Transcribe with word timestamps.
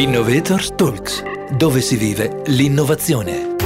Innovators 0.00 0.70
Talks, 0.76 1.22
dove 1.58 1.82
si 1.82 1.94
vive 1.94 2.40
l'innovazione. 2.46 3.56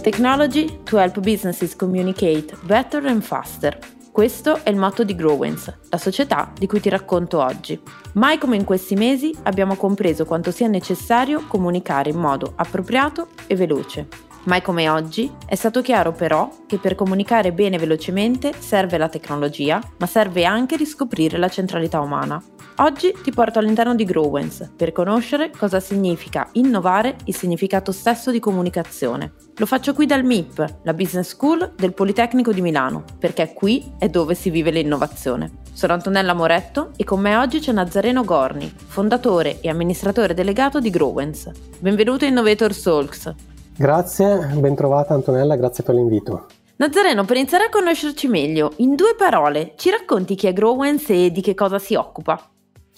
Technology 0.00 0.78
to 0.84 0.96
help 0.96 1.18
businesses 1.18 1.74
communicate 1.74 2.56
better 2.62 3.04
and 3.06 3.20
faster. 3.20 3.76
Questo 4.12 4.60
è 4.62 4.70
il 4.70 4.76
motto 4.76 5.02
di 5.02 5.16
Growens, 5.16 5.76
la 5.88 5.98
società 5.98 6.52
di 6.56 6.68
cui 6.68 6.78
ti 6.78 6.88
racconto 6.88 7.42
oggi. 7.42 7.80
Mai 8.12 8.38
come 8.38 8.54
in 8.54 8.62
questi 8.62 8.94
mesi 8.94 9.34
abbiamo 9.42 9.74
compreso 9.74 10.24
quanto 10.24 10.52
sia 10.52 10.68
necessario 10.68 11.44
comunicare 11.48 12.10
in 12.10 12.18
modo 12.18 12.52
appropriato 12.54 13.30
e 13.48 13.56
veloce. 13.56 14.06
Mai 14.44 14.62
come 14.62 14.88
oggi 14.88 15.28
è 15.46 15.56
stato 15.56 15.82
chiaro 15.82 16.12
però 16.12 16.48
che 16.68 16.78
per 16.78 16.94
comunicare 16.94 17.52
bene 17.52 17.74
e 17.74 17.80
velocemente 17.80 18.52
serve 18.56 18.98
la 18.98 19.08
tecnologia, 19.08 19.82
ma 19.96 20.06
serve 20.06 20.44
anche 20.44 20.76
riscoprire 20.76 21.38
la 21.38 21.48
centralità 21.48 21.98
umana. 21.98 22.40
Oggi 22.80 23.14
ti 23.22 23.30
porto 23.30 23.58
all'interno 23.58 23.94
di 23.94 24.04
Growens 24.04 24.72
per 24.74 24.92
conoscere 24.92 25.50
cosa 25.50 25.80
significa 25.80 26.48
innovare 26.52 27.14
il 27.24 27.36
significato 27.36 27.92
stesso 27.92 28.30
di 28.30 28.40
comunicazione. 28.40 29.34
Lo 29.56 29.66
faccio 29.66 29.92
qui 29.92 30.06
dal 30.06 30.24
MIP, 30.24 30.78
la 30.84 30.94
Business 30.94 31.28
School 31.28 31.74
del 31.76 31.92
Politecnico 31.92 32.54
di 32.54 32.62
Milano, 32.62 33.04
perché 33.18 33.52
qui 33.52 33.92
è 33.98 34.08
dove 34.08 34.34
si 34.34 34.48
vive 34.48 34.70
l'innovazione. 34.70 35.58
Sono 35.74 35.92
Antonella 35.92 36.32
Moretto 36.32 36.92
e 36.96 37.04
con 37.04 37.20
me 37.20 37.36
oggi 37.36 37.58
c'è 37.58 37.72
Nazareno 37.72 38.24
Gorni, 38.24 38.72
fondatore 38.74 39.60
e 39.60 39.68
amministratore 39.68 40.32
delegato 40.32 40.80
di 40.80 40.88
Growens. 40.88 41.50
Benvenuto 41.80 42.24
in 42.24 42.30
Innovator 42.30 42.74
Talks, 42.74 43.34
Grazie, 43.76 44.52
ben 44.56 44.74
trovata 44.74 45.12
Antonella, 45.12 45.56
grazie 45.56 45.84
per 45.84 45.94
l'invito. 45.94 46.46
Nazareno, 46.76 47.26
per 47.26 47.36
iniziare 47.36 47.64
a 47.64 47.68
conoscerci 47.68 48.26
meglio, 48.26 48.72
in 48.76 48.94
due 48.94 49.14
parole, 49.14 49.74
ci 49.76 49.90
racconti 49.90 50.34
chi 50.34 50.46
è 50.46 50.54
Growens 50.54 51.10
e 51.10 51.30
di 51.30 51.42
che 51.42 51.52
cosa 51.54 51.78
si 51.78 51.94
occupa? 51.94 52.42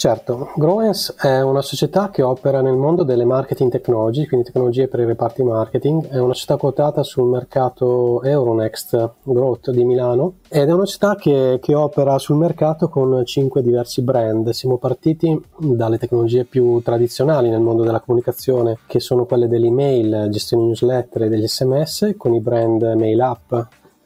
Certo, 0.03 0.51
Growens 0.57 1.15
è 1.17 1.43
una 1.43 1.63
società 1.63 2.11
che 2.11 2.23
opera 2.23 2.61
nel 2.61 2.75
mondo 2.75 3.05
delle 3.05 3.25
marketing 3.25 3.71
technology, 3.71 4.27
quindi 4.27 4.47
tecnologie 4.47 4.89
per 4.89 4.99
i 4.99 5.05
reparti 5.05 5.45
marketing, 5.45 6.09
è 6.09 6.19
una 6.19 6.35
società 6.35 6.57
quotata 6.57 7.05
sul 7.05 7.29
mercato 7.29 8.21
Euronext 8.21 9.13
Growth 9.23 9.71
di 9.71 9.85
Milano 9.85 10.39
ed 10.49 10.69
è 10.69 10.73
una 10.73 10.87
società 10.87 11.15
che, 11.15 11.61
che 11.63 11.77
opera 11.77 12.19
sul 12.19 12.35
mercato 12.35 12.89
con 12.89 13.25
cinque 13.25 13.63
diversi 13.63 14.03
brand. 14.03 14.49
Siamo 14.49 14.77
partiti 14.77 15.41
dalle 15.57 15.99
tecnologie 15.99 16.47
più 16.47 16.83
tradizionali 16.83 17.49
nel 17.49 17.61
mondo 17.61 17.85
della 17.85 18.01
comunicazione, 18.01 18.79
che 18.89 18.99
sono 18.99 19.25
quelle 19.25 19.47
dell'email, 19.47 20.27
gestione 20.31 20.65
newsletter 20.65 21.23
e 21.23 21.29
degli 21.29 21.47
sms, 21.47 22.15
con 22.17 22.35
i 22.35 22.41
brand 22.41 22.83
Mail 22.97 23.21
App, 23.21 23.55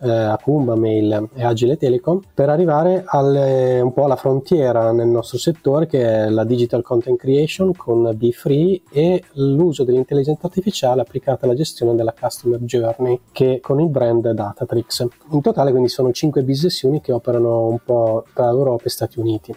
eh, 0.01 0.11
Akumba, 0.11 0.75
Mail 0.75 1.29
e 1.35 1.45
Agile 1.45 1.77
Telecom 1.77 2.21
per 2.35 2.49
arrivare 2.49 3.05
alle, 3.07 3.81
un 3.81 3.93
po' 3.93 4.05
alla 4.05 4.17
frontiera 4.17 4.93
nel 4.93 5.09
nostro 5.09 5.39
settore 5.39 5.87
che 5.87 6.03
è 6.03 6.29
la 6.29 6.45
digital 6.45 6.83
content 6.83 7.19
creation 7.19 7.73
con 7.75 8.11
B-Free 8.15 8.83
e 8.91 9.23
l'uso 9.35 9.85
dell'intelligenza 9.85 10.47
artificiale 10.47 11.01
applicata 11.01 11.45
alla 11.47 11.55
gestione 11.55 11.95
della 11.95 12.15
customer 12.19 12.61
journey 12.61 13.21
che 13.33 13.61
con 13.61 13.81
il 13.81 13.89
brand 13.89 14.31
Datatrix. 14.31 15.07
In 15.31 15.41
totale 15.41 15.71
quindi 15.71 15.89
sono 15.89 16.11
5 16.11 16.43
business 16.43 16.83
unit 16.83 17.03
che 17.03 17.13
operano 17.13 17.67
un 17.67 17.79
po' 17.85 18.25
tra 18.35 18.49
Europa 18.49 18.85
e 18.85 18.91
Stati 18.91 19.19
Uniti. 19.19 19.55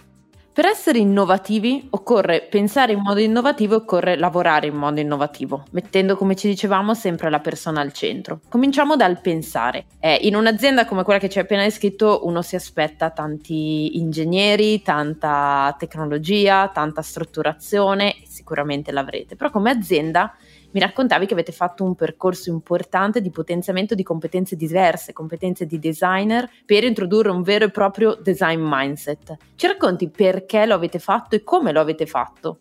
Per 0.52 0.66
essere 0.66 0.97
innovativi 0.97 1.88
occorre 1.92 2.42
pensare 2.42 2.92
in 2.92 3.00
modo 3.00 3.19
innovativo 3.19 3.75
e 3.75 3.78
occorre 3.78 4.17
lavorare 4.17 4.67
in 4.67 4.75
modo 4.75 5.00
innovativo, 5.00 5.64
mettendo 5.72 6.17
come 6.17 6.36
ci 6.36 6.50
dicevamo 6.50 6.94
sempre 6.94 7.30
la 7.30 7.39
persona 7.39 7.80
al 7.80 7.94
centro. 7.94 8.41
Cominciamo 8.50 8.97
dal 8.97 9.22
pensare. 9.22 9.86
Eh, 10.00 10.17
in 10.23 10.36
un'azienda 10.36 10.86
come 10.86 11.03
quella 11.03 11.19
che 11.19 11.30
ci 11.30 11.38
hai 11.38 11.45
appena 11.45 11.64
descritto 11.64 12.22
uno 12.23 12.41
si 12.41 12.56
aspetta 12.56 13.11
tanti 13.11 14.00
ingegneri, 14.00 14.81
tanta 14.81 15.73
tecnologia, 15.78 16.69
tanta 16.73 17.03
strutturazione, 17.03 18.16
sicuramente 18.25 18.91
l'avrete, 18.91 19.35
però 19.38 19.52
come 19.52 19.69
azienda 19.69 20.35
mi 20.72 20.80
raccontavi 20.80 21.25
che 21.25 21.34
avete 21.34 21.52
fatto 21.52 21.84
un 21.84 21.96
percorso 21.96 22.50
importante 22.50 23.22
di 23.22 23.31
potenziamento 23.31 23.96
di 23.96 24.03
competenze 24.03 24.56
diverse, 24.56 25.13
competenze 25.13 25.66
di 25.66 25.80
designer, 25.80 26.50
per 26.66 26.84
introdurre 26.84 27.31
un 27.31 27.41
vero 27.41 27.66
e 27.66 27.72
proprio 27.72 28.16
design 28.22 28.62
mindset. 28.62 29.38
Ci 29.56 29.68
racconti 29.68 30.09
perché 30.09 30.66
lo 30.66 30.75
avete 30.75 31.00
fatto 31.00 31.35
e 31.35 31.44
come 31.44 31.72
lo 31.72 31.79
avete 31.79 32.06
fatto? 32.06 32.59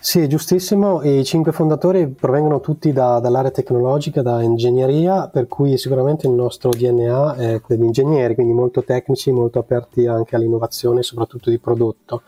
Sì, 0.00 0.28
giustissimo. 0.28 1.02
I 1.02 1.24
cinque 1.24 1.50
fondatori 1.50 2.06
provengono 2.06 2.60
tutti 2.60 2.92
da, 2.92 3.18
dall'area 3.18 3.50
tecnologica, 3.50 4.22
da 4.22 4.40
ingegneria, 4.42 5.28
per 5.28 5.48
cui 5.48 5.76
sicuramente 5.76 6.28
il 6.28 6.34
nostro 6.34 6.70
DNA 6.70 7.34
è 7.34 7.60
degli 7.66 7.82
ingegneri, 7.82 8.34
quindi 8.34 8.52
molto 8.52 8.84
tecnici, 8.84 9.32
molto 9.32 9.58
aperti 9.58 10.06
anche 10.06 10.36
all'innovazione, 10.36 11.02
soprattutto 11.02 11.50
di 11.50 11.58
prodotto. 11.58 12.22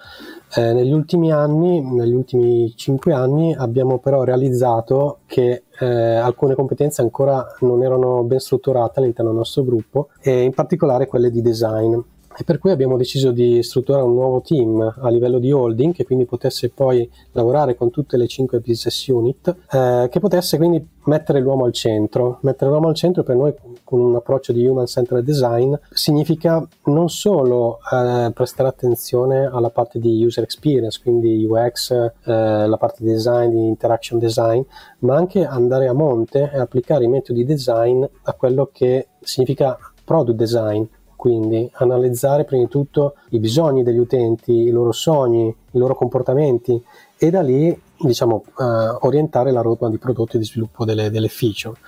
Eh, 0.56 0.72
negli 0.72 0.92
ultimi 0.92 1.30
anni, 1.30 1.80
negli 1.80 2.12
ultimi 2.12 2.74
cinque 2.74 3.12
anni, 3.12 3.54
abbiamo 3.54 3.98
però 3.98 4.24
realizzato 4.24 5.20
che 5.26 5.62
eh, 5.78 5.86
alcune 5.86 6.56
competenze 6.56 7.02
ancora 7.02 7.46
non 7.60 7.84
erano 7.84 8.24
ben 8.24 8.40
strutturate 8.40 8.98
all'interno 8.98 9.30
del 9.30 9.38
nostro 9.38 9.62
gruppo 9.62 10.08
e 10.20 10.42
in 10.42 10.52
particolare 10.52 11.06
quelle 11.06 11.30
di 11.30 11.40
design 11.40 11.98
e 12.36 12.44
per 12.44 12.58
cui 12.58 12.70
abbiamo 12.70 12.96
deciso 12.96 13.32
di 13.32 13.62
strutturare 13.62 14.04
un 14.04 14.14
nuovo 14.14 14.40
team 14.40 14.80
a 14.80 15.08
livello 15.08 15.38
di 15.38 15.50
holding 15.50 15.92
che 15.92 16.04
quindi 16.04 16.24
potesse 16.24 16.70
poi 16.70 17.08
lavorare 17.32 17.74
con 17.74 17.90
tutte 17.90 18.16
le 18.16 18.26
cinque 18.28 18.60
business 18.60 19.08
unit, 19.08 19.54
eh, 19.70 20.08
che 20.10 20.20
potesse 20.20 20.56
quindi 20.56 20.86
mettere 21.04 21.40
l'uomo 21.40 21.64
al 21.64 21.72
centro. 21.72 22.38
Mettere 22.42 22.70
l'uomo 22.70 22.88
al 22.88 22.94
centro 22.94 23.22
per 23.22 23.36
noi 23.36 23.54
con 23.82 24.00
un 24.00 24.14
approccio 24.14 24.52
di 24.52 24.64
human 24.64 24.86
centered 24.86 25.24
design 25.24 25.74
significa 25.90 26.66
non 26.84 27.08
solo 27.08 27.78
eh, 27.92 28.30
prestare 28.32 28.68
attenzione 28.68 29.46
alla 29.46 29.70
parte 29.70 29.98
di 29.98 30.24
user 30.24 30.44
experience, 30.44 31.00
quindi 31.02 31.44
UX, 31.44 31.90
eh, 31.90 32.12
la 32.24 32.76
parte 32.78 33.02
di 33.04 33.10
design, 33.10 33.50
di 33.50 33.66
interaction 33.66 34.18
design, 34.18 34.62
ma 35.00 35.16
anche 35.16 35.44
andare 35.44 35.88
a 35.88 35.92
monte 35.92 36.50
e 36.52 36.58
applicare 36.58 37.04
i 37.04 37.08
metodi 37.08 37.44
design 37.44 38.04
a 38.22 38.32
quello 38.34 38.70
che 38.72 39.08
significa 39.20 39.76
product 40.04 40.36
design, 40.36 40.82
quindi 41.20 41.70
analizzare 41.74 42.46
prima 42.46 42.62
di 42.62 42.70
tutto 42.70 43.16
i 43.32 43.38
bisogni 43.38 43.82
degli 43.82 43.98
utenti, 43.98 44.52
i 44.52 44.70
loro 44.70 44.90
sogni, 44.90 45.54
i 45.72 45.78
loro 45.78 45.94
comportamenti 45.94 46.82
e 47.18 47.28
da 47.28 47.42
lì 47.42 47.78
diciamo, 47.98 48.42
eh, 48.58 48.64
orientare 49.00 49.52
la 49.52 49.60
roadmap 49.60 49.90
di 49.90 49.98
prodotti 49.98 50.36
e 50.36 50.38
di 50.38 50.46
sviluppo 50.46 50.86
delle, 50.86 51.10
delle 51.10 51.28
feature. 51.28 51.78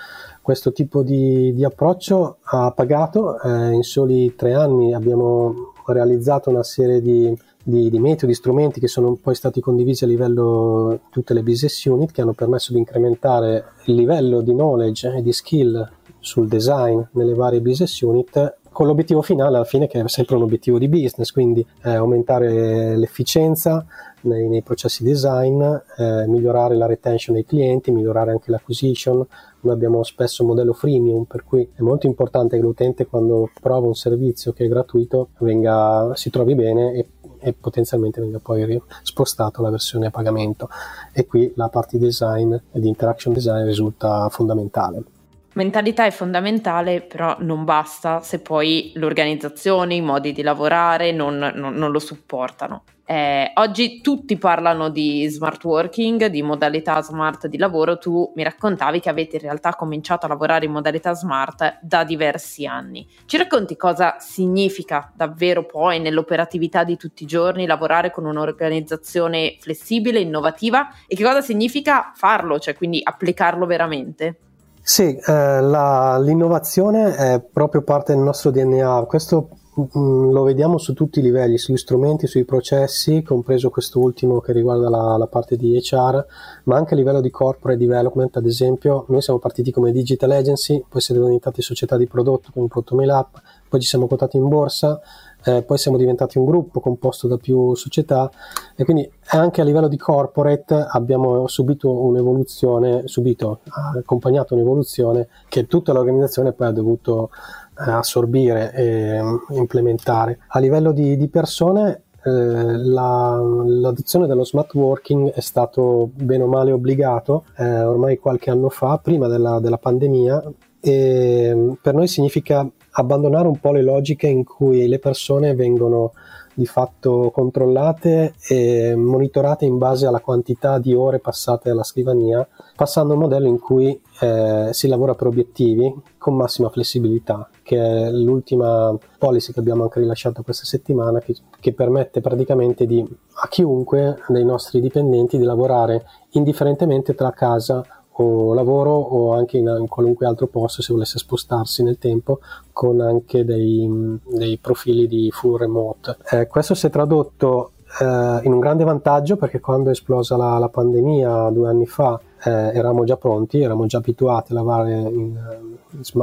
Questo 0.43 0.73
tipo 0.73 1.03
di, 1.03 1.55
di 1.55 1.65
approccio 1.65 2.41
ha 2.43 2.73
pagato, 2.73 3.41
eh, 3.41 3.71
in 3.71 3.83
soli 3.83 4.35
tre 4.35 4.53
anni 4.53 4.93
abbiamo 4.93 5.73
realizzato 5.87 6.51
una 6.51 6.63
serie 6.63 7.01
di, 7.01 7.35
di, 7.63 7.89
di, 7.89 7.99
metodi, 7.99 8.35
strumenti 8.35 8.81
che 8.81 8.89
sono 8.89 9.15
poi 9.15 9.35
stati 9.35 9.63
condivisi 9.63 10.05
a 10.05 10.09
livello 10.09 10.89
di 10.91 11.01
tutte 11.09 11.33
le 11.33 11.43
business 11.43 11.83
unit 11.87 12.13
che 12.13 12.21
hanno 12.21 12.35
permesso 12.35 12.75
di 12.75 12.79
incrementare 12.81 13.65
il 13.87 13.95
livello 13.95 14.43
di 14.43 14.53
knowledge 14.53 15.15
e 15.15 15.23
di 15.23 15.33
skill 15.33 15.91
sul 16.19 16.49
design 16.49 17.01
nelle 17.13 17.33
varie 17.33 17.63
business 17.63 17.99
unit 18.03 18.61
con 18.73 18.87
l'obiettivo 18.87 19.23
finale 19.23 19.57
alla 19.57 19.65
fine 19.65 19.87
che 19.87 20.01
è 20.01 20.09
sempre 20.09 20.37
un 20.37 20.43
obiettivo 20.43 20.79
di 20.79 20.89
business, 20.89 21.31
quindi 21.31 21.65
eh, 21.83 21.91
aumentare 21.91 22.97
l'efficienza 22.97 23.85
nei, 24.23 24.49
nei 24.49 24.63
processi 24.63 25.05
design, 25.05 25.63
eh, 25.63 26.27
migliorare 26.27 26.75
la 26.75 26.87
retention 26.87 27.35
dei 27.35 27.45
clienti, 27.45 27.91
migliorare 27.91 28.31
anche 28.31 28.51
l'acquisition. 28.51 29.25
Noi 29.61 29.73
abbiamo 29.73 30.03
spesso 30.03 30.43
un 30.43 30.49
modello 30.49 30.73
freemium, 30.73 31.25
per 31.25 31.45
cui 31.45 31.69
è 31.75 31.83
molto 31.83 32.07
importante 32.07 32.57
che 32.57 32.63
l'utente 32.63 33.07
quando 33.07 33.51
prova 33.61 33.87
un 33.87 33.95
servizio 33.95 34.53
che 34.53 34.65
è 34.65 34.69
gratuito 34.69 35.29
venga, 35.39 36.13
si 36.15 36.31
trovi 36.31 36.55
bene 36.55 36.95
e, 36.95 37.07
e 37.39 37.53
potenzialmente 37.53 38.21
venga 38.21 38.41
poi 38.41 38.81
spostato 39.03 39.61
alla 39.61 39.71
versione 39.71 40.07
a 40.07 40.11
pagamento. 40.11 40.69
E 41.13 41.27
qui 41.27 41.53
la 41.57 41.69
parte 41.69 41.99
design 41.99 42.53
e 42.53 42.81
di 42.81 42.89
interaction 42.89 43.33
design 43.33 43.65
risulta 43.65 44.29
fondamentale. 44.31 45.12
Mentalità 45.55 46.07
è 46.07 46.11
fondamentale, 46.11 47.03
però 47.03 47.37
non 47.41 47.65
basta 47.65 48.21
se 48.21 48.41
poi 48.41 48.93
l'organizzazione, 48.95 49.95
i 49.95 50.01
modi 50.01 50.33
di 50.33 50.41
lavorare 50.41 51.13
non, 51.13 51.37
non, 51.37 51.75
non 51.75 51.91
lo 51.91 51.99
supportano. 51.99 52.85
Eh, 53.05 53.51
oggi 53.57 54.01
tutti 54.01 54.39
parlano 54.39 54.89
di 54.89 55.27
smart 55.29 55.63
working, 55.65 56.27
di 56.27 56.41
modalità 56.41 57.03
smart 57.03 57.49
di 57.49 57.59
lavoro. 57.59 57.99
Tu 57.99 58.33
mi 58.35 58.43
raccontavi 58.43 59.01
che 59.01 59.11
avete 59.11 59.37
in 59.37 59.43
realtà 59.43 59.75
cominciato 59.75 60.25
a 60.25 60.31
lavorare 60.31 60.65
in 60.65 60.73
modalità 60.73 61.13
smart 61.13 61.81
da 61.83 62.05
diversi 62.05 62.65
anni. 62.65 63.07
Ci 63.27 63.37
racconti 63.37 63.77
cosa 63.77 64.17
significa 64.21 65.13
davvero 65.15 65.67
poi 65.67 66.01
nell'operatività 66.01 66.85
di 66.85 66.97
tutti 66.97 67.25
i 67.25 67.27
giorni 67.27 67.67
lavorare 67.67 68.11
con 68.11 68.25
un'organizzazione 68.25 69.57
flessibile, 69.61 70.21
innovativa 70.21 70.89
e 71.07 71.15
che 71.15 71.25
cosa 71.25 71.43
significa 71.43 72.13
farlo, 72.15 72.59
cioè 72.59 72.75
quindi 72.75 73.01
applicarlo 73.03 73.67
veramente? 73.67 74.39
Sì, 74.85 75.17
eh, 75.17 75.61
la, 75.61 76.19
l'innovazione 76.19 77.15
è 77.15 77.41
proprio 77.41 77.83
parte 77.83 78.13
del 78.15 78.23
nostro 78.23 78.51
DNA. 78.51 79.05
Questo 79.07 79.49
mm, 79.79 80.33
lo 80.33 80.43
vediamo 80.43 80.77
su 80.79 80.93
tutti 80.93 81.21
i 81.21 81.23
livelli, 81.23 81.57
sugli 81.57 81.77
strumenti, 81.77 82.27
sui 82.27 82.45
processi, 82.45 83.23
compreso 83.23 83.71
questo 83.71 84.01
ultimo 84.01 84.41
che 84.41 84.53
riguarda 84.53 84.91
la, 84.91 85.17
la, 85.17 85.29
parte 85.29 85.57
di 85.57 85.79
HR, 85.81 86.27
ma 86.65 86.77
anche 86.77 86.95
a 86.95 86.97
livello 86.97 87.21
di 87.21 87.31
corporate 87.31 87.79
development, 87.79 88.37
ad 88.37 88.47
esempio, 88.47 89.05
noi 89.09 89.23
siamo 89.23 89.39
partiti 89.39 89.71
come 89.71 89.93
digital 89.93 90.33
agency, 90.33 90.85
poi 90.89 91.01
siamo 91.01 91.23
diventati 91.23 91.63
società 91.63 91.97
di 91.97 92.09
prodotto 92.09 92.51
con 92.53 92.67
prodotto 92.67 92.97
Mail 92.97 93.11
Up, 93.11 93.41
poi 93.69 93.81
ci 93.81 93.87
siamo 93.87 94.09
quotati 94.09 94.37
in 94.37 94.49
borsa, 94.49 95.01
eh, 95.45 95.63
poi 95.63 95.79
siamo 95.79 95.97
diventati 95.97 96.39
un 96.39 96.45
gruppo 96.45 96.81
composto 96.81 97.29
da 97.29 97.37
più 97.37 97.75
società 97.75 98.31
e 98.77 98.85
quindi 98.85 99.11
anche 99.31 99.61
a 99.61 99.65
livello 99.65 99.89
di 99.89 99.97
corporate 99.97 100.87
abbiamo 100.91 101.47
subito 101.49 101.91
un'evoluzione, 101.91 103.03
subito, 103.07 103.61
accompagnato 103.97 104.55
un'evoluzione 104.55 105.29
che 105.49 105.67
tutta 105.67 105.93
l'organizzazione 105.93 106.53
poi 106.53 106.67
ha 106.69 106.73
dovuto 106.73 107.31
eh, 107.79 107.91
assorbire 107.91 108.73
e 108.73 109.23
mm, 109.23 109.37
implementare. 109.57 110.41
A 110.49 110.59
livello 110.59 110.93
di, 110.93 111.17
di 111.17 111.29
persone 111.29 112.03
eh, 112.25 112.31
la, 112.31 113.37
l'adozione 113.37 114.27
dello 114.27 114.45
smart 114.45 114.73
working 114.75 115.31
è 115.31 115.41
stato 115.41 116.11
bene 116.15 116.45
o 116.45 116.47
male 116.47 116.71
obbligato 116.71 117.47
eh, 117.57 117.83
ormai 117.83 118.19
qualche 118.19 118.51
anno 118.51 118.69
fa, 118.69 118.99
prima 118.99 119.27
della, 119.27 119.59
della 119.59 119.79
pandemia, 119.79 120.43
e 120.85 121.53
mm, 121.55 121.73
per 121.81 121.95
noi 121.95 122.09
significa 122.09 122.69
abbandonare 122.95 123.47
un 123.47 123.59
po' 123.59 123.73
le 123.73 123.83
logiche 123.83 124.27
in 124.27 124.45
cui 124.45 124.89
le 124.89 124.99
persone 124.99 125.55
vengono 125.55 126.13
di 126.55 126.67
fatto 126.67 127.31
controllate 127.33 128.35
e 128.47 128.95
monitorate 128.95 129.65
in 129.65 129.79
base 129.79 130.07
alla 130.07 130.21
quantità 130.21 130.79
di 130.79 130.93
ore 130.93 131.19
passate 131.19 131.71
alla 131.71 131.83
scrivania, 131.83 132.47
passando 132.77 133.13
a 133.13 133.17
un 133.17 133.23
modello 133.23 133.49
in 133.49 133.59
cui 133.59 133.99
eh, 134.21 134.69
si 134.73 134.89
lavora 134.89 135.15
per 135.15 135.29
obiettivi 135.29 135.91
con 136.19 136.37
massima 136.37 136.69
flessibilità, 136.69 137.49
che 137.63 137.79
è 137.79 138.11
l'ultima 138.11 138.95
policy 139.19 139.53
che 139.53 139.61
abbiamo 139.61 139.85
anche 139.85 140.01
rilasciato 140.01 140.43
questa 140.43 140.67
settimana, 140.67 141.21
che, 141.21 141.35
che 141.59 141.73
permette 141.73 142.21
praticamente 142.21 142.85
di, 142.87 143.03
a 143.35 143.49
chiunque 143.49 144.19
dei 144.29 144.45
nostri 144.45 144.81
dipendenti 144.81 145.39
di 145.39 145.45
lavorare 145.45 146.05
indifferentemente 146.33 147.15
tra 147.15 147.31
casa 147.31 147.83
o 148.15 148.53
lavoro 148.53 148.91
o 148.91 149.33
anche 149.33 149.59
in, 149.59 149.75
in, 149.79 149.89
qualunque 149.89 150.27
altro 150.27 150.47
posto 150.47 150.83
se 150.83 150.93
volesse 150.93 151.19
spostarsi 151.19 151.83
nel 151.83 151.99
tempo 151.99 152.41
con 152.73 153.01
anche 153.01 153.45
dei, 153.45 154.19
dei 154.27 154.59
profili 154.59 155.07
di 155.07 155.31
full 155.31 155.57
remote. 155.57 156.17
Eh, 156.31 156.47
questo 156.47 156.75
si 156.75 156.87
è 156.87 156.91
tradotto 156.91 157.73
eh, 158.01 158.41
in 158.43 158.53
un 158.53 158.59
grande 158.59 158.85
vantaggio 158.85 159.37
perché 159.37 159.61
quando 159.61 159.89
è 159.89 159.93
esplosa 159.93 160.37
la, 160.37 160.59
la 160.59 160.69
pandemia 160.69 161.51
due 161.51 161.69
anni 161.69 161.87
fa 161.87 162.21
eh, 162.45 162.51
eravamo 162.51 163.05
già 163.05 163.17
pronti, 163.17 163.61
eravamo 163.61 163.87
già 163.87 163.99
abituati 163.99 164.53
a 164.53 164.57
lavorare 164.57 164.93
in, 164.93 165.39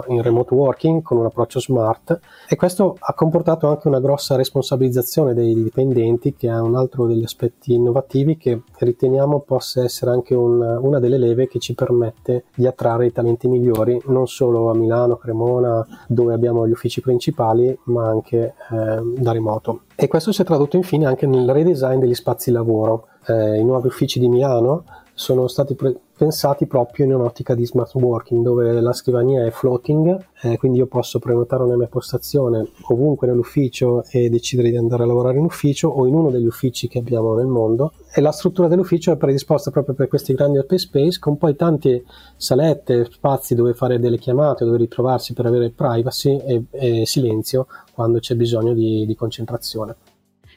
in, 0.07 0.21
remote 0.21 0.53
working 0.53 1.01
con 1.01 1.17
un 1.17 1.25
approccio 1.25 1.59
smart 1.59 2.19
e 2.47 2.55
questo 2.55 2.97
ha 2.99 3.13
comportato 3.13 3.67
anche 3.67 3.87
una 3.87 3.99
grossa 3.99 4.35
responsabilizzazione 4.35 5.33
dei 5.33 5.53
dipendenti 5.53 6.35
che 6.35 6.49
è 6.49 6.59
un 6.59 6.75
altro 6.75 7.05
degli 7.05 7.23
aspetti 7.23 7.73
innovativi 7.73 8.37
che 8.37 8.61
riteniamo 8.77 9.39
possa 9.39 9.83
essere 9.83 10.11
anche 10.11 10.35
un, 10.35 10.59
una 10.59 10.99
delle 10.99 11.17
leve 11.17 11.47
che 11.47 11.59
ci 11.59 11.73
permette 11.73 12.45
di 12.53 12.67
attrarre 12.67 13.07
i 13.07 13.11
talenti 13.11 13.47
migliori 13.47 14.01
non 14.07 14.27
solo 14.27 14.69
a 14.69 14.75
Milano, 14.75 15.15
Cremona 15.15 15.85
dove 16.07 16.33
abbiamo 16.33 16.67
gli 16.67 16.71
uffici 16.71 17.01
principali 17.01 17.77
ma 17.85 18.07
anche 18.07 18.55
eh, 18.71 19.01
da 19.17 19.31
remoto. 19.31 19.81
E 19.95 20.07
questo 20.07 20.31
si 20.31 20.41
è 20.41 20.45
tradotto 20.45 20.77
infine 20.77 21.05
anche 21.05 21.27
nel 21.27 21.49
redesign 21.51 21.99
degli 21.99 22.13
spazi 22.13 22.51
lavoro. 22.51 23.07
Eh, 23.25 23.59
i 23.59 23.63
nuovi 23.65 23.87
uffici 23.87 24.17
di 24.17 24.29
Milano 24.29 24.85
sono 25.19 25.49
stati 25.49 25.75
pre- 25.75 25.99
pensati 26.15 26.65
proprio 26.65 27.05
in 27.05 27.13
un'ottica 27.13 27.53
di 27.53 27.65
smart 27.65 27.93
working 27.95 28.41
dove 28.41 28.79
la 28.79 28.93
scrivania 28.93 29.45
è 29.45 29.51
floating, 29.51 30.17
eh, 30.43 30.57
quindi 30.57 30.77
io 30.77 30.87
posso 30.87 31.19
prenotare 31.19 31.63
una 31.63 31.75
mia 31.75 31.87
postazione 31.87 32.69
ovunque 32.87 33.27
nell'ufficio 33.27 34.05
e 34.11 34.29
decidere 34.29 34.69
di 34.69 34.77
andare 34.77 35.03
a 35.03 35.05
lavorare 35.05 35.37
in 35.37 35.43
ufficio 35.43 35.89
o 35.89 36.07
in 36.07 36.13
uno 36.13 36.29
degli 36.29 36.45
uffici 36.45 36.87
che 36.87 36.99
abbiamo 36.99 37.35
nel 37.35 37.47
mondo 37.47 37.91
e 38.13 38.21
la 38.21 38.31
struttura 38.31 38.69
dell'ufficio 38.69 39.11
è 39.11 39.17
predisposta 39.17 39.71
proprio 39.71 39.93
per 39.93 40.07
questi 40.07 40.33
grandi 40.33 40.57
open 40.57 40.77
space 40.77 41.19
con 41.19 41.37
poi 41.37 41.53
tante 41.57 42.05
salette, 42.37 43.09
spazi 43.11 43.55
dove 43.55 43.73
fare 43.73 43.99
delle 43.99 44.17
chiamate, 44.17 44.63
dove 44.63 44.77
ritrovarsi 44.77 45.33
per 45.33 45.47
avere 45.47 45.69
privacy 45.69 46.37
e, 46.37 46.63
e 46.71 47.05
silenzio 47.05 47.67
quando 47.93 48.19
c'è 48.19 48.35
bisogno 48.35 48.73
di, 48.73 49.05
di 49.05 49.15
concentrazione. 49.15 49.95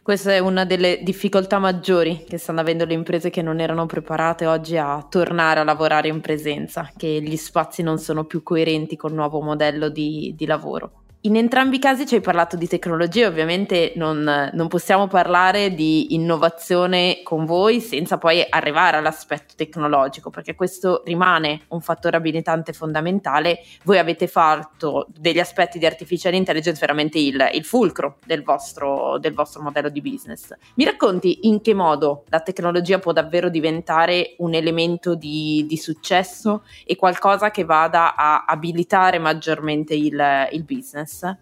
Questa 0.03 0.33
è 0.33 0.41
una 0.41 0.65
delle 0.65 0.99
difficoltà 1.05 1.61
maggiori 1.61 2.25
che 2.29 2.37
stanno 2.37 2.59
avendo 2.59 2.85
le 2.85 2.93
imprese 2.93 3.31
che 3.31 3.41
non 3.41 3.61
erano 3.61 3.87
preparate 3.87 4.47
oggi 4.47 4.77
a 4.77 5.07
tornare 5.09 5.61
a 5.61 5.65
lavorare 5.65 6.09
in 6.09 6.21
presenza, 6.21 6.91
che 6.97 7.23
gli 7.23 7.37
spazi 7.37 7.85
non 7.85 7.99
sono 7.99 8.25
più 8.25 8.43
coerenti 8.43 8.97
col 8.97 9.13
nuovo 9.13 9.41
modello 9.41 9.89
di, 9.89 10.35
di 10.37 10.45
lavoro. 10.45 11.02
In 11.25 11.37
entrambi 11.37 11.77
i 11.77 11.79
casi 11.79 12.05
ci 12.05 12.17
hai 12.17 12.21
parlato 12.21 12.57
di 12.57 12.67
tecnologia, 12.67 13.29
ovviamente 13.29 13.93
non, 13.95 14.51
non, 14.53 14.67
possiamo 14.67 15.07
parlare 15.07 15.73
di 15.73 16.15
innovazione 16.15 17.21
con 17.23 17.45
voi 17.45 17.81
senza 17.81 18.19
poi 18.19 18.45
arrivare 18.49 18.97
all'aspetto 18.97 19.55
tecnologico, 19.55 20.31
perché 20.31 20.57
questo 20.57 21.03
rimane 21.05 21.61
un 21.69 21.81
fattore 21.81 22.17
abilitante 22.17 22.73
fondamentale. 22.73 23.61
Voi 23.85 23.99
avete 23.99 24.27
fatto 24.27 25.07
degli 25.17 25.39
aspetti 25.39 25.79
di 25.79 25.87
artificial 25.87 26.35
intelligence 26.35 26.81
veramente 26.81 27.21
il, 27.21 27.51
il 27.53 27.65
fulcro 27.65 28.19
del 28.27 28.43
vostro, 28.43 29.17
del 29.19 29.33
vostro 29.33 29.63
modello 29.63 29.91
di 29.91 30.01
business. 30.01 30.53
Mi 30.75 30.85
racconti 30.85 31.47
in 31.47 31.61
che 31.61 31.73
modo 31.73 32.25
la 32.31 32.41
tecnologia 32.41 32.99
può 32.99 33.13
davvero 33.13 33.49
diventare 33.49 34.35
un 34.39 34.55
elemento 34.55 35.15
di, 35.15 35.67
di 35.69 35.77
successo 35.77 36.65
e 36.85 36.97
qualcosa 36.97 37.53
che 37.53 37.63
vada 37.63 38.17
a 38.17 38.45
abilitare 38.45 39.21
maggiormente 39.21 39.95
il, 39.95 40.21
il 40.51 40.65
business? 40.65 41.12
Business? 41.13 41.37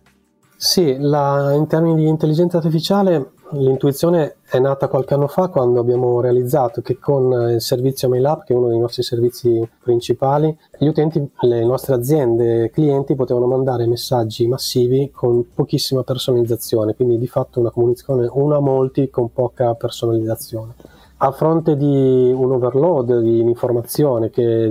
Sì, 0.56 0.96
la, 0.99 1.55
in 1.55 1.67
termini 1.67 1.96
di 2.02 2.08
intelligenza 2.08 2.58
artificiale 2.58 3.32
l'intuizione 3.52 4.37
è 4.49 4.58
nata 4.58 4.88
qualche 4.88 5.14
anno 5.14 5.26
fa 5.26 5.49
quando 5.49 5.81
abbiamo 5.81 6.20
realizzato 6.20 6.82
che 6.82 6.99
con 6.99 7.32
il 7.50 7.62
servizio 7.62 8.11
MailUp, 8.11 8.44
che 8.44 8.52
è 8.52 8.56
uno 8.56 8.69
dei 8.69 8.78
nostri 8.78 9.02
servizi 9.02 9.67
principali, 9.82 10.55
gli 10.78 10.87
utenti, 10.87 11.31
le 11.40 11.64
nostre 11.64 11.94
aziende 11.94 12.70
clienti 12.70 13.14
potevano 13.14 13.46
mandare 13.46 13.87
messaggi 13.87 14.46
massivi 14.46 15.11
con 15.11 15.52
pochissima 15.55 16.02
personalizzazione, 16.02 16.94
quindi 16.94 17.17
di 17.17 17.26
fatto 17.26 17.58
una 17.58 17.70
comunicazione 17.70 18.28
uno 18.31 18.55
a 18.55 18.61
molti 18.61 19.08
con 19.08 19.32
poca 19.32 19.75
personalizzazione. 19.75 20.75
A 21.22 21.32
fronte 21.32 21.76
di 21.76 22.32
un 22.34 22.52
overload 22.52 23.20
di 23.20 23.40
informazione, 23.40 24.31
che, 24.31 24.69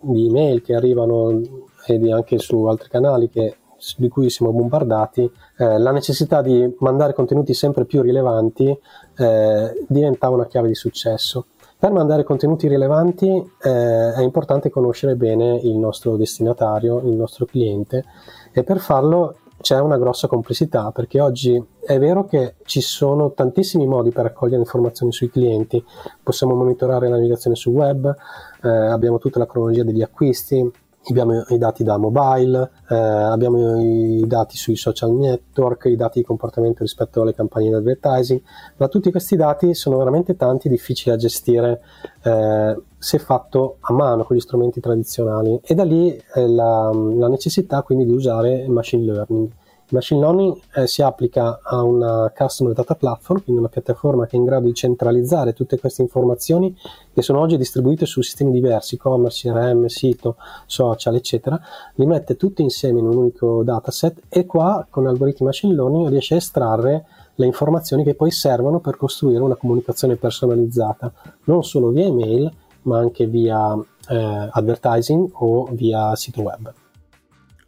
di 0.00 0.26
email 0.26 0.62
che 0.62 0.74
arrivano 0.74 1.40
e 1.86 2.12
anche 2.12 2.38
su 2.38 2.64
altri 2.64 2.88
canali 2.88 3.28
che 3.28 3.56
di 3.96 4.08
cui 4.08 4.30
siamo 4.30 4.52
bombardati, 4.52 5.30
eh, 5.58 5.78
la 5.78 5.92
necessità 5.92 6.42
di 6.42 6.74
mandare 6.78 7.12
contenuti 7.14 7.54
sempre 7.54 7.84
più 7.84 8.02
rilevanti 8.02 8.76
eh, 9.16 9.84
diventa 9.86 10.30
una 10.30 10.46
chiave 10.46 10.68
di 10.68 10.74
successo. 10.74 11.46
Per 11.78 11.92
mandare 11.92 12.24
contenuti 12.24 12.66
rilevanti 12.66 13.26
eh, 13.26 14.12
è 14.14 14.20
importante 14.22 14.70
conoscere 14.70 15.16
bene 15.16 15.56
il 15.56 15.76
nostro 15.76 16.16
destinatario, 16.16 17.00
il 17.00 17.14
nostro 17.14 17.44
cliente 17.44 18.04
e 18.52 18.62
per 18.62 18.78
farlo 18.78 19.36
c'è 19.60 19.78
una 19.80 19.96
grossa 19.96 20.26
complessità 20.26 20.90
perché 20.90 21.20
oggi 21.20 21.62
è 21.80 21.98
vero 21.98 22.26
che 22.26 22.56
ci 22.64 22.80
sono 22.80 23.32
tantissimi 23.32 23.86
modi 23.86 24.10
per 24.10 24.24
raccogliere 24.24 24.60
informazioni 24.60 25.12
sui 25.12 25.30
clienti, 25.30 25.82
possiamo 26.22 26.54
monitorare 26.54 27.08
la 27.08 27.16
navigazione 27.16 27.56
sul 27.56 27.72
web, 27.72 28.14
eh, 28.62 28.68
abbiamo 28.68 29.18
tutta 29.18 29.38
la 29.38 29.46
cronologia 29.46 29.82
degli 29.82 30.02
acquisti, 30.02 30.70
abbiamo 31.10 31.44
i 31.48 31.58
dati 31.58 31.84
da 31.84 31.96
mobile, 31.98 32.70
eh, 32.88 32.94
abbiamo 32.94 33.80
i 33.80 34.24
dati 34.26 34.56
sui 34.56 34.76
social 34.76 35.12
network, 35.12 35.84
i 35.86 35.96
dati 35.96 36.20
di 36.20 36.24
comportamento 36.24 36.82
rispetto 36.82 37.22
alle 37.22 37.34
campagne 37.34 37.68
di 37.68 37.74
advertising, 37.74 38.40
ma 38.76 38.88
tutti 38.88 39.10
questi 39.10 39.36
dati 39.36 39.74
sono 39.74 39.98
veramente 39.98 40.36
tanti, 40.36 40.68
difficili 40.68 41.14
da 41.14 41.20
gestire 41.20 41.80
eh, 42.22 42.80
se 42.96 43.18
fatto 43.18 43.76
a 43.80 43.92
mano 43.92 44.24
con 44.24 44.36
gli 44.36 44.40
strumenti 44.40 44.80
tradizionali 44.80 45.60
e 45.62 45.74
da 45.74 45.84
lì 45.84 46.10
eh, 46.34 46.48
la, 46.48 46.90
la 46.92 47.28
necessità 47.28 47.82
quindi 47.82 48.06
di 48.06 48.12
usare 48.12 48.66
machine 48.68 49.04
learning. 49.04 49.48
Machine 49.90 50.20
learning 50.20 50.56
eh, 50.74 50.86
si 50.86 51.02
applica 51.02 51.60
a 51.62 51.82
una 51.82 52.32
customer 52.34 52.72
data 52.72 52.94
platform, 52.94 53.42
quindi 53.42 53.60
una 53.60 53.70
piattaforma 53.70 54.26
che 54.26 54.36
è 54.36 54.38
in 54.38 54.46
grado 54.46 54.66
di 54.66 54.74
centralizzare 54.74 55.52
tutte 55.52 55.78
queste 55.78 56.02
informazioni 56.02 56.74
che 57.12 57.22
sono 57.22 57.40
oggi 57.40 57.58
distribuite 57.58 58.06
su 58.06 58.22
sistemi 58.22 58.50
diversi, 58.50 58.94
e-commerce, 58.94 59.50
CRM, 59.50 59.86
sito, 59.86 60.36
social, 60.66 61.14
eccetera, 61.14 61.60
li 61.94 62.06
mette 62.06 62.36
tutte 62.36 62.62
insieme 62.62 63.00
in 63.00 63.06
un 63.06 63.16
unico 63.16 63.62
dataset 63.62 64.22
e 64.28 64.46
qua 64.46 64.86
con 64.88 65.06
algoritmi 65.06 65.46
machine 65.46 65.74
learning 65.74 66.08
riesce 66.08 66.34
a 66.34 66.38
estrarre 66.38 67.06
le 67.34 67.46
informazioni 67.46 68.04
che 68.04 68.14
poi 68.14 68.30
servono 68.30 68.80
per 68.80 68.96
costruire 68.96 69.42
una 69.42 69.56
comunicazione 69.56 70.16
personalizzata, 70.16 71.12
non 71.44 71.62
solo 71.62 71.90
via 71.90 72.06
email, 72.06 72.50
ma 72.82 72.98
anche 72.98 73.26
via 73.26 73.74
eh, 74.08 74.48
advertising 74.50 75.30
o 75.34 75.68
via 75.72 76.14
sito 76.16 76.42
web. 76.42 76.72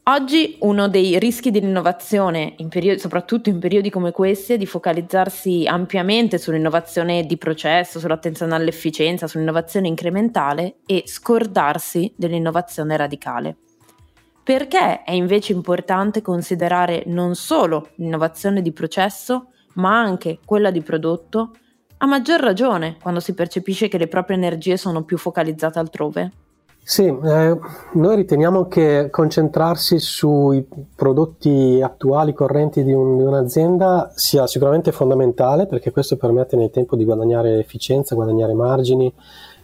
Oggi 0.08 0.56
uno 0.60 0.86
dei 0.86 1.18
rischi 1.18 1.50
dell'innovazione, 1.50 2.54
in 2.58 2.68
periodi, 2.68 3.00
soprattutto 3.00 3.48
in 3.48 3.58
periodi 3.58 3.90
come 3.90 4.12
questi, 4.12 4.52
è 4.52 4.56
di 4.56 4.64
focalizzarsi 4.64 5.64
ampiamente 5.66 6.38
sull'innovazione 6.38 7.26
di 7.26 7.36
processo, 7.36 7.98
sull'attenzione 7.98 8.54
all'efficienza, 8.54 9.26
sull'innovazione 9.26 9.88
incrementale 9.88 10.76
e 10.86 11.02
scordarsi 11.06 12.14
dell'innovazione 12.16 12.96
radicale. 12.96 13.56
Perché 14.44 15.02
è 15.02 15.10
invece 15.10 15.52
importante 15.52 16.22
considerare 16.22 17.02
non 17.06 17.34
solo 17.34 17.88
l'innovazione 17.96 18.62
di 18.62 18.70
processo, 18.70 19.48
ma 19.72 19.98
anche 19.98 20.38
quella 20.44 20.70
di 20.70 20.82
prodotto, 20.82 21.50
a 21.96 22.06
maggior 22.06 22.38
ragione 22.38 22.96
quando 23.02 23.18
si 23.18 23.34
percepisce 23.34 23.88
che 23.88 23.98
le 23.98 24.06
proprie 24.06 24.36
energie 24.36 24.76
sono 24.76 25.02
più 25.02 25.18
focalizzate 25.18 25.80
altrove? 25.80 26.32
Sì, 26.88 27.02
eh, 27.02 27.58
noi 27.94 28.14
riteniamo 28.14 28.68
che 28.68 29.08
concentrarsi 29.10 29.98
sui 29.98 30.64
prodotti 30.94 31.80
attuali, 31.82 32.32
correnti 32.32 32.84
di, 32.84 32.92
un, 32.92 33.16
di, 33.16 33.24
un'azienda 33.24 34.12
sia 34.14 34.46
sicuramente 34.46 34.92
fondamentale 34.92 35.66
perché 35.66 35.90
questo 35.90 36.16
permette 36.16 36.54
nel 36.54 36.70
tempo 36.70 36.94
di 36.94 37.04
guadagnare 37.04 37.58
efficienza, 37.58 38.14
guadagnare 38.14 38.54
margini 38.54 39.12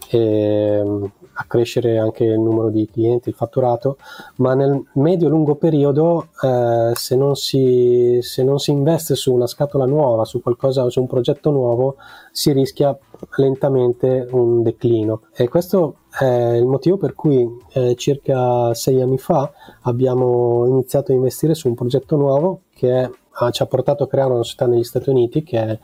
e 0.09 0.81
mm, 0.83 1.03
accrescere 1.35 1.97
anche 1.97 2.25
il 2.25 2.41
numero 2.41 2.69
di 2.69 2.89
clienti, 2.91 3.29
il 3.29 3.35
fatturato, 3.35 3.95
ma 4.35 4.53
nel 4.53 4.83
medio-lungo 4.95 5.55
periodo 5.55 6.27
eh, 6.41 6.91
se, 6.93 7.15
non 7.15 7.37
si, 7.37 8.19
se 8.21 8.43
non 8.43 8.59
si 8.59 8.71
investe 8.71 9.15
su 9.15 9.33
una 9.33 9.47
scatola 9.47 9.85
nuova, 9.85 10.25
su 10.25 10.41
qualcosa, 10.41 10.89
su 10.89 10.99
un 10.99 11.07
progetto 11.07 11.51
nuovo, 11.51 11.95
si 12.33 12.51
rischia 12.51 12.93
lentamente 13.37 14.27
un 14.31 14.61
declino. 14.61 15.21
E 15.33 15.47
questo 15.47 15.95
è 16.19 16.25
il 16.25 16.65
motivo 16.65 16.97
per 16.97 17.15
cui 17.15 17.47
eh, 17.73 17.95
circa 17.95 18.73
sei 18.73 19.01
anni 19.01 19.17
fa 19.17 19.51
abbiamo 19.81 20.65
iniziato 20.67 21.11
a 21.11 21.15
investire 21.15 21.55
su 21.55 21.67
un 21.67 21.73
progetto 21.73 22.15
nuovo 22.15 22.61
che 22.73 23.09
ha, 23.31 23.51
ci 23.51 23.63
ha 23.63 23.65
portato 23.65 24.03
a 24.03 24.07
creare 24.07 24.31
una 24.31 24.43
società 24.43 24.67
negli 24.67 24.83
Stati 24.83 25.09
Uniti 25.09 25.43
che 25.43 25.59
è 25.59 25.79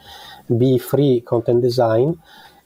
Be 0.45 0.77
Free 0.77 1.23
Content 1.23 1.59
Design 1.59 2.11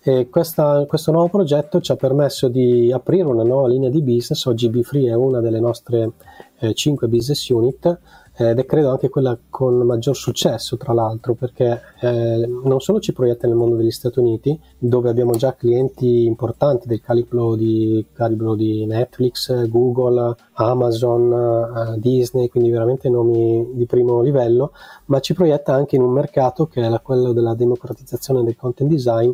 e 0.05 0.27
questa, 0.29 0.85
questo 0.85 1.13
nuovo 1.13 1.29
progetto 1.29 1.79
ci 1.79 1.93
ha 1.93 1.95
permesso 1.95 2.49
di 2.49 2.91
aprire 2.91 3.23
una 3.23 3.43
nuova 3.43 3.69
linea 3.69 3.89
di 3.89 4.01
business. 4.01 4.43
Oggi 4.45 4.67
B-Free 4.67 5.07
è 5.07 5.13
una 5.13 5.39
delle 5.39 5.61
nostre 5.61 6.11
eh, 6.59 6.73
5 6.73 7.07
business 7.07 7.47
unit 7.47 7.99
ed 8.35 8.57
è 8.57 8.65
credo 8.65 8.89
anche 8.89 9.09
quella 9.09 9.37
con 9.49 9.75
maggior 9.85 10.15
successo, 10.15 10.75
tra 10.75 10.91
l'altro, 10.91 11.35
perché 11.35 11.81
eh, 12.01 12.47
non 12.47 12.79
solo 12.79 12.99
ci 12.99 13.13
proietta 13.13 13.45
nel 13.45 13.55
mondo 13.55 13.75
degli 13.75 13.91
Stati 13.91 14.17
Uniti, 14.17 14.59
dove 14.77 15.09
abbiamo 15.09 15.33
già 15.33 15.53
clienti 15.53 16.25
importanti 16.25 16.87
del 16.87 16.99
calibro 16.99 17.55
di, 17.55 18.03
calibro 18.11 18.55
di 18.55 18.85
Netflix, 18.87 19.67
Google, 19.67 20.35
Amazon, 20.53 21.93
eh, 21.95 21.99
Disney, 21.99 22.49
quindi 22.49 22.71
veramente 22.71 23.07
nomi 23.07 23.69
di 23.73 23.85
primo 23.85 24.21
livello, 24.21 24.71
ma 25.05 25.19
ci 25.19 25.35
proietta 25.35 25.73
anche 25.73 25.95
in 25.95 26.01
un 26.01 26.11
mercato 26.11 26.65
che 26.65 26.81
è 26.81 27.01
quello 27.03 27.33
della 27.33 27.53
democratizzazione 27.53 28.43
del 28.43 28.55
content 28.55 28.89
design 28.89 29.31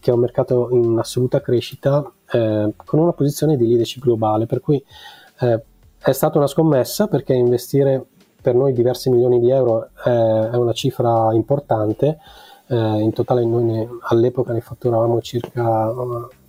che 0.00 0.10
è 0.10 0.14
un 0.14 0.20
mercato 0.20 0.68
in 0.70 0.96
assoluta 0.96 1.40
crescita 1.40 2.08
eh, 2.30 2.72
con 2.84 3.00
una 3.00 3.12
posizione 3.12 3.56
di 3.56 3.66
leadership 3.66 4.02
globale, 4.02 4.46
per 4.46 4.60
cui 4.60 4.82
eh, 5.40 5.62
è 5.98 6.12
stata 6.12 6.38
una 6.38 6.46
scommessa 6.46 7.08
perché 7.08 7.34
investire 7.34 8.06
per 8.40 8.54
noi 8.54 8.72
diversi 8.72 9.10
milioni 9.10 9.40
di 9.40 9.50
euro 9.50 9.88
eh, 10.04 10.50
è 10.50 10.56
una 10.56 10.72
cifra 10.72 11.32
importante, 11.32 12.18
eh, 12.68 12.76
in 12.76 13.12
totale 13.12 13.44
noi 13.44 13.64
ne, 13.64 13.88
all'epoca 14.08 14.52
ne 14.52 14.60
fatturavamo 14.60 15.20
circa, 15.20 15.92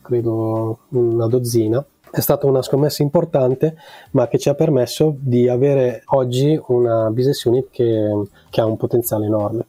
credo, 0.01 0.79
una 0.89 1.27
dozzina. 1.27 1.83
È 2.11 2.19
stata 2.21 2.47
una 2.47 2.61
scommessa 2.61 3.03
importante, 3.03 3.75
ma 4.11 4.27
che 4.27 4.39
ci 4.39 4.49
ha 4.49 4.55
permesso 4.55 5.15
di 5.19 5.47
avere 5.47 6.01
oggi 6.07 6.59
una 6.67 7.09
business 7.11 7.43
unit 7.43 7.67
che, 7.69 8.23
che 8.49 8.61
ha 8.61 8.65
un 8.65 8.77
potenziale 8.77 9.27
enorme. 9.27 9.65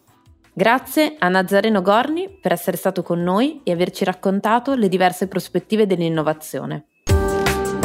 Grazie 0.52 1.16
a 1.18 1.28
Nazareno 1.28 1.80
Gorni 1.80 2.28
per 2.28 2.52
essere 2.52 2.76
stato 2.76 3.02
con 3.02 3.22
noi 3.22 3.60
e 3.62 3.72
averci 3.72 4.04
raccontato 4.04 4.74
le 4.74 4.88
diverse 4.88 5.28
prospettive 5.28 5.86
dell'innovazione. 5.86 6.86